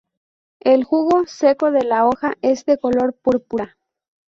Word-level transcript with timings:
El 0.61 0.83
jugo 0.83 1.27
seco 1.27 1.69
de 1.69 1.83
la 1.83 2.07
hoja 2.07 2.33
es 2.41 2.65
de 2.65 2.79
color 2.79 3.13
púrpura. 3.13 3.77